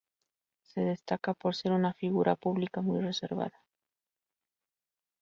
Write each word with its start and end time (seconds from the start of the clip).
Se 0.63 0.81
destaca 0.81 1.35
por 1.35 1.53
ser 1.55 1.73
una 1.73 1.93
figura 1.93 2.35
pública 2.35 2.81
muy 2.81 3.01
reservada. 3.01 3.63